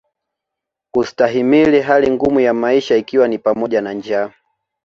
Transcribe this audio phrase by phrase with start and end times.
[0.91, 4.31] Kustahimili hali ngumu ya maisha ikiwa ni pamoja na njaa